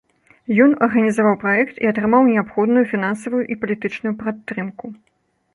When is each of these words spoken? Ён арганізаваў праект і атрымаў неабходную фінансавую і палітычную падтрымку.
Ён 0.63 0.71
арганізаваў 0.85 1.35
праект 1.43 1.75
і 1.83 1.91
атрымаў 1.91 2.25
неабходную 2.31 2.83
фінансавую 2.95 3.43
і 3.55 3.59
палітычную 3.67 4.13
падтрымку. 4.23 4.85